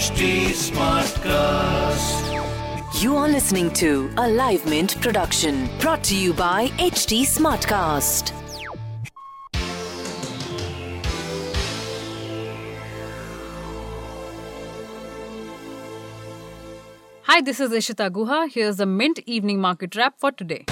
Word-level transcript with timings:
HT 0.00 0.28
Smartcast. 0.56 2.22
You 3.02 3.16
are 3.16 3.28
listening 3.28 3.70
to 3.74 4.10
a 4.16 4.26
Live 4.26 4.64
Mint 4.64 4.98
production 5.02 5.68
brought 5.78 6.02
to 6.04 6.16
you 6.16 6.32
by 6.32 6.68
HT 6.78 7.26
Smartcast. 7.26 8.30
Hi, 17.24 17.42
this 17.42 17.60
is 17.60 17.70
Ishita 17.70 18.08
Guha. 18.08 18.50
Here's 18.50 18.78
the 18.78 18.86
Mint 18.86 19.20
Evening 19.26 19.60
Market 19.60 19.94
Wrap 19.96 20.18
for 20.18 20.32
today. 20.32 20.64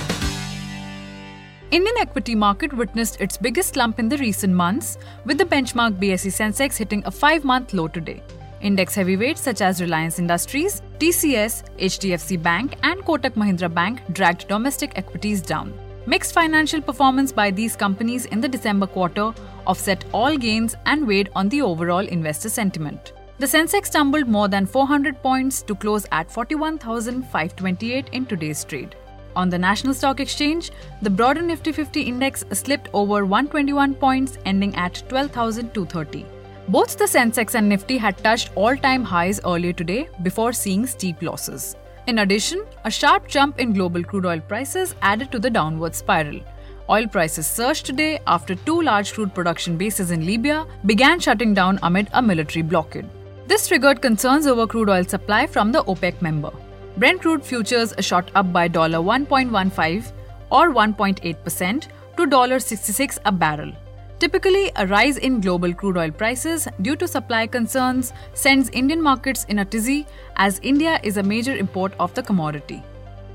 Indian 1.70 1.96
equity 1.98 2.34
market 2.34 2.72
witnessed 2.72 3.20
its 3.20 3.36
biggest 3.36 3.74
slump 3.74 3.98
in 3.98 4.08
the 4.08 4.16
recent 4.16 4.54
months, 4.54 4.96
with 5.26 5.36
the 5.36 5.44
benchmark 5.44 5.98
BSE 6.00 6.32
Sensex 6.32 6.78
hitting 6.78 7.02
a 7.04 7.10
five-month 7.10 7.74
low 7.74 7.88
today. 7.88 8.22
Index 8.60 8.94
heavyweights 8.94 9.40
such 9.40 9.60
as 9.60 9.80
Reliance 9.80 10.18
Industries, 10.18 10.82
TCS, 10.98 11.62
HDFC 11.78 12.42
Bank, 12.42 12.74
and 12.82 13.00
Kotak 13.04 13.34
Mahindra 13.34 13.72
Bank 13.72 14.00
dragged 14.12 14.48
domestic 14.48 14.92
equities 14.96 15.40
down. 15.40 15.72
Mixed 16.06 16.32
financial 16.32 16.80
performance 16.80 17.30
by 17.30 17.50
these 17.50 17.76
companies 17.76 18.24
in 18.26 18.40
the 18.40 18.48
December 18.48 18.86
quarter 18.86 19.32
offset 19.66 20.04
all 20.12 20.36
gains 20.36 20.74
and 20.86 21.06
weighed 21.06 21.28
on 21.36 21.48
the 21.50 21.62
overall 21.62 22.06
investor 22.06 22.48
sentiment. 22.48 23.12
The 23.38 23.46
Sensex 23.46 23.90
tumbled 23.90 24.26
more 24.26 24.48
than 24.48 24.66
400 24.66 25.22
points 25.22 25.62
to 25.62 25.76
close 25.76 26.06
at 26.10 26.30
41,528 26.30 28.08
in 28.08 28.26
today's 28.26 28.64
trade. 28.64 28.96
On 29.36 29.48
the 29.48 29.58
National 29.58 29.94
Stock 29.94 30.18
Exchange, 30.18 30.72
the 31.02 31.10
broader 31.10 31.42
Nifty 31.42 31.70
50 31.70 32.02
index 32.02 32.44
slipped 32.52 32.88
over 32.92 33.24
121 33.24 33.94
points, 33.94 34.38
ending 34.44 34.74
at 34.74 35.00
12,230. 35.08 36.26
Both 36.68 36.98
the 36.98 37.06
Sensex 37.06 37.54
and 37.54 37.66
Nifty 37.66 37.96
had 37.96 38.18
touched 38.18 38.50
all 38.54 38.76
time 38.76 39.02
highs 39.02 39.40
earlier 39.42 39.72
today 39.72 40.10
before 40.22 40.52
seeing 40.52 40.84
steep 40.86 41.22
losses. 41.22 41.76
In 42.06 42.18
addition, 42.18 42.62
a 42.84 42.90
sharp 42.90 43.26
jump 43.26 43.58
in 43.58 43.72
global 43.72 44.04
crude 44.04 44.26
oil 44.26 44.40
prices 44.40 44.94
added 45.00 45.32
to 45.32 45.38
the 45.38 45.48
downward 45.48 45.94
spiral. 45.94 46.40
Oil 46.90 47.06
prices 47.06 47.46
surged 47.46 47.86
today 47.86 48.20
after 48.26 48.54
two 48.54 48.82
large 48.82 49.14
crude 49.14 49.34
production 49.34 49.78
bases 49.78 50.10
in 50.10 50.26
Libya 50.26 50.66
began 50.84 51.18
shutting 51.18 51.54
down 51.54 51.78
amid 51.82 52.08
a 52.12 52.20
military 52.20 52.62
blockade. 52.62 53.08
This 53.46 53.66
triggered 53.66 54.02
concerns 54.02 54.46
over 54.46 54.66
crude 54.66 54.90
oil 54.90 55.04
supply 55.04 55.46
from 55.46 55.72
the 55.72 55.82
OPEC 55.84 56.20
member. 56.20 56.52
Brent 56.98 57.22
crude 57.22 57.42
futures 57.42 57.94
shot 58.00 58.30
up 58.34 58.52
by 58.52 58.68
$1.15 58.68 60.12
or 60.50 60.70
1.8% 60.74 61.88
to 62.16 62.26
$66 62.26 63.18
a 63.24 63.32
barrel. 63.32 63.72
Typically, 64.18 64.72
a 64.74 64.84
rise 64.84 65.16
in 65.16 65.40
global 65.40 65.72
crude 65.72 65.96
oil 65.96 66.10
prices 66.10 66.66
due 66.82 66.96
to 66.96 67.06
supply 67.06 67.46
concerns 67.46 68.12
sends 68.34 68.68
Indian 68.70 69.00
markets 69.00 69.44
in 69.44 69.60
a 69.60 69.64
tizzy 69.64 70.06
as 70.36 70.58
India 70.64 70.98
is 71.04 71.18
a 71.18 71.22
major 71.22 71.56
import 71.56 71.92
of 72.00 72.12
the 72.14 72.22
commodity. 72.22 72.82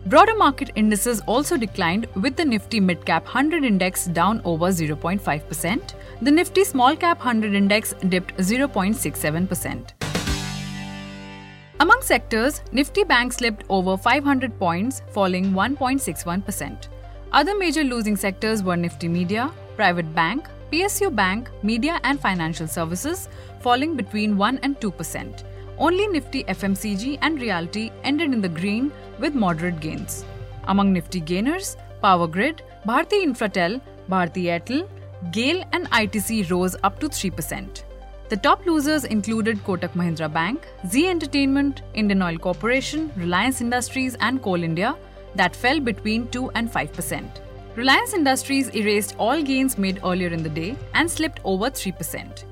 Broader 0.08 0.36
market 0.36 0.72
indices 0.76 1.22
also 1.22 1.56
declined 1.56 2.08
with 2.16 2.36
the 2.36 2.44
Nifty 2.44 2.82
Mid 2.82 3.06
Cap 3.06 3.24
100 3.24 3.64
index 3.64 4.08
down 4.08 4.42
over 4.44 4.66
0.5%. 4.66 5.94
The 6.22 6.32
Nifty 6.32 6.66
Small 6.66 6.98
Cap 6.98 7.20
100 7.20 7.54
index 7.54 7.94
dipped 8.10 8.36
0.67%. 8.36 9.92
Among 11.80 12.02
sectors, 12.02 12.62
Nifty 12.74 13.06
Bank 13.06 13.32
slipped 13.32 13.64
over 13.70 13.96
500 13.96 14.60
points, 14.60 15.02
falling 15.14 15.54
1.61%. 15.54 16.88
Other 17.32 17.58
major 17.58 17.86
losing 17.86 18.18
sectors 18.18 18.62
were 18.62 18.76
Nifty 18.76 19.08
Media, 19.08 19.50
Private 19.78 20.14
Bank, 20.14 20.50
PSU 20.74 21.16
Bank, 21.16 21.52
Media 21.62 22.00
and 22.04 22.20
Financial 22.20 22.68
Services, 22.68 23.30
falling 23.62 23.96
between 23.96 24.36
1 24.36 24.58
and 24.64 24.80
2%. 24.80 25.44
Only 25.78 26.08
Nifty 26.08 26.44
FMCG 26.46 27.20
and 27.22 27.40
Realty 27.40 27.92
ended 28.04 28.34
in 28.34 28.42
the 28.42 28.50
green 28.50 28.92
with 29.20 29.36
moderate 29.36 29.80
gains. 29.80 30.26
Among 30.64 30.92
Nifty 30.92 31.20
gainers, 31.20 31.78
Power 32.02 32.26
Grid, 32.26 32.64
Bharti 32.88 33.24
Infratel, 33.24 33.80
Bharti 34.10 34.46
Airtel, 34.54 34.90
GAIL 35.32 35.64
and 35.74 35.88
ITC 35.92 36.50
rose 36.50 36.76
up 36.82 37.00
to 37.00 37.08
3%. 37.08 37.84
The 38.30 38.38
top 38.38 38.66
losers 38.66 39.04
included 39.04 39.64
Kotak 39.64 39.94
Mahindra 39.94 40.34
Bank, 40.34 40.68
Zee 40.88 41.08
Entertainment, 41.08 41.84
Indian 41.94 42.24
Oil 42.24 42.40
Corporation, 42.40 43.12
Reliance 43.16 43.62
Industries, 43.62 44.18
and 44.22 44.42
Coal 44.42 44.64
India 44.64 44.96
that 45.36 45.56
fell 45.56 45.80
between 45.80 46.28
2 46.30 46.50
and 46.56 46.72
5%. 46.72 47.30
Reliance 47.76 48.14
Industries 48.14 48.70
erased 48.76 49.16
all 49.18 49.42
gains 49.42 49.80
made 49.80 50.00
earlier 50.04 50.28
in 50.28 50.44
the 50.44 50.50
day 50.50 50.76
and 50.94 51.10
slipped 51.10 51.40
over 51.44 51.72
3%. 51.72 52.44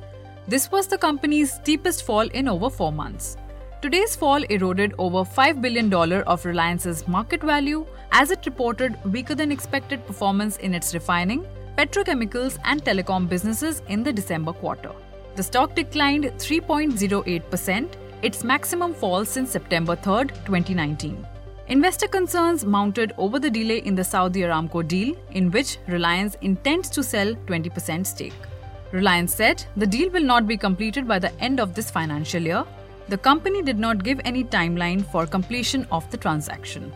This 0.48 0.72
was 0.72 0.88
the 0.88 0.98
company's 0.98 1.54
steepest 1.54 2.04
fall 2.04 2.28
in 2.30 2.48
over 2.48 2.72
4 2.72 2.92
months. 2.92 3.38
Today's 3.84 4.16
fall 4.16 4.42
eroded 4.50 4.96
over 4.98 5.20
$5 5.20 5.62
billion 5.62 5.94
of 5.94 6.44
Reliance's 6.44 7.08
market 7.08 7.44
value 7.44 7.86
as 8.12 8.32
it 8.32 8.44
reported 8.48 8.98
weaker 9.14 9.36
than 9.36 9.52
expected 9.52 10.04
performance 10.08 10.58
in 10.58 10.74
its 10.74 10.96
refining, 10.96 11.46
petrochemicals, 11.78 12.58
and 12.64 12.84
telecom 12.84 13.30
businesses 13.30 13.84
in 13.90 14.02
the 14.02 14.12
December 14.12 14.54
quarter. 14.54 14.92
The 15.36 15.44
stock 15.44 15.76
declined 15.76 16.26
3.08%, 16.26 17.90
its 18.24 18.44
maximum 18.44 18.96
fall 18.96 19.24
since 19.24 19.52
September 19.52 19.96
3, 19.96 20.30
2019. 20.46 21.28
Investor 21.72 22.10
concerns 22.10 22.66
mounted 22.66 23.14
over 23.18 23.40
the 23.40 23.50
delay 23.50 23.78
in 23.78 23.96
the 23.96 24.04
Saudi 24.04 24.42
Aramco 24.42 24.86
deal, 24.86 25.16
in 25.32 25.50
which 25.52 25.78
Reliance 25.88 26.36
intends 26.42 26.90
to 26.90 27.02
sell 27.02 27.34
20% 27.46 28.06
stake. 28.06 28.34
Reliance 28.92 29.34
said 29.34 29.64
the 29.78 29.88
deal 29.88 30.10
will 30.10 30.26
not 30.32 30.46
be 30.46 30.58
completed 30.58 31.08
by 31.08 31.18
the 31.18 31.34
end 31.40 31.62
of 31.62 31.74
this 31.74 31.90
financial 31.90 32.42
year. 32.42 32.66
The 33.08 33.18
company 33.18 33.62
did 33.62 33.80
not 33.80 34.04
give 34.04 34.20
any 34.26 34.44
timeline 34.44 35.06
for 35.14 35.26
completion 35.26 35.88
of 35.94 36.12
the 36.12 36.18
transaction. 36.18 36.92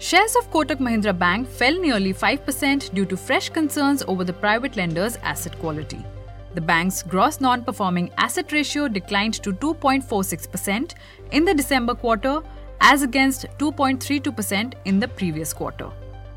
Shares 0.00 0.34
of 0.34 0.50
Kotak 0.50 0.80
Mahindra 0.80 1.16
Bank 1.16 1.46
fell 1.46 1.78
nearly 1.78 2.12
5% 2.12 2.92
due 2.94 3.06
to 3.06 3.16
fresh 3.16 3.48
concerns 3.48 4.02
over 4.08 4.24
the 4.24 4.32
private 4.32 4.76
lender's 4.76 5.18
asset 5.18 5.56
quality. 5.60 6.04
The 6.54 6.60
bank's 6.72 7.04
gross 7.04 7.40
non 7.40 7.62
performing 7.62 8.10
asset 8.18 8.50
ratio 8.50 8.88
declined 8.88 9.34
to 9.44 9.52
2.46% 9.52 10.94
in 11.30 11.44
the 11.44 11.54
December 11.54 11.94
quarter 11.94 12.42
as 12.80 13.02
against 13.02 13.46
2.32% 13.58 14.74
in 14.84 15.00
the 15.00 15.08
previous 15.08 15.52
quarter. 15.52 15.90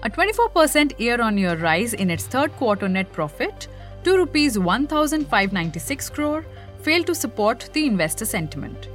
A 0.03 0.09
24% 0.09 1.00
year 1.00 1.22
on 1.22 1.38
year 1.38 1.55
rise 1.57 1.94
in 1.94 2.09
its 2.09 2.25
third 2.25 2.51
quarter 2.53 2.88
net 2.88 3.11
profit 3.11 3.67
to 4.03 4.17
rupees 4.17 4.57
1596 4.57 6.09
crore 6.09 6.45
failed 6.81 7.05
to 7.07 7.16
support 7.16 7.69
the 7.73 7.85
investor 7.85 8.25
sentiment. 8.25 8.88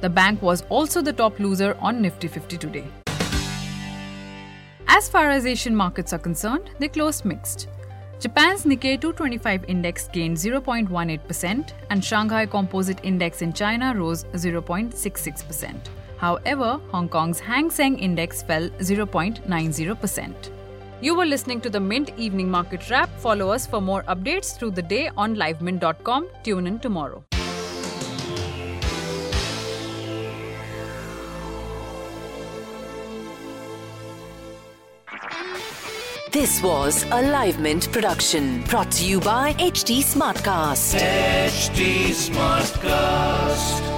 The 0.00 0.08
bank 0.08 0.42
was 0.42 0.62
also 0.68 1.02
the 1.02 1.12
top 1.12 1.38
loser 1.38 1.76
on 1.80 2.00
Nifty 2.00 2.28
50 2.28 2.56
today. 2.56 2.86
As 4.88 5.08
far 5.08 5.30
as 5.30 5.46
Asian 5.46 5.76
markets 5.76 6.12
are 6.12 6.18
concerned, 6.18 6.70
they 6.78 6.88
closed 6.88 7.24
mixed. 7.24 7.68
Japan's 8.18 8.64
Nikkei 8.64 8.98
225 8.98 9.64
index 9.68 10.08
gained 10.08 10.36
0.18% 10.38 11.72
and 11.90 12.04
Shanghai 12.04 12.46
Composite 12.46 13.00
Index 13.02 13.42
in 13.42 13.52
China 13.52 13.94
rose 13.94 14.24
0.66%. 14.32 15.74
However, 16.16 16.80
Hong 16.92 17.10
Kong's 17.10 17.38
Hang 17.38 17.70
Seng 17.70 17.98
Index 17.98 18.42
fell 18.42 18.70
0.90%. 18.70 20.34
You 21.02 21.14
were 21.14 21.26
listening 21.26 21.60
to 21.60 21.68
the 21.68 21.78
Mint 21.78 22.10
Evening 22.16 22.50
Market 22.50 22.88
Wrap. 22.88 23.10
Follow 23.18 23.50
us 23.50 23.66
for 23.66 23.82
more 23.82 24.02
updates 24.04 24.58
through 24.58 24.70
the 24.70 24.82
day 24.82 25.10
on 25.14 25.36
livemint.com. 25.36 26.28
Tune 26.42 26.66
in 26.66 26.78
tomorrow. 26.78 27.22
This 36.36 36.62
was 36.62 37.02
a 37.12 37.22
Live 37.22 37.58
Mint 37.60 37.90
production 37.90 38.62
brought 38.64 38.90
to 38.92 39.06
you 39.06 39.20
by 39.20 39.54
HT 39.54 40.02
Smartcast. 40.04 41.00
HT 41.00 42.10
Smartcast. 42.12 43.95